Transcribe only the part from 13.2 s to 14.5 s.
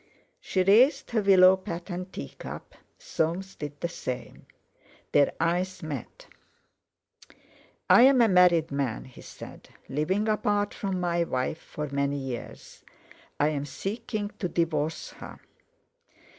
I am seeking to